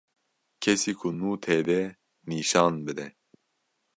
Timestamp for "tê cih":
1.43-1.93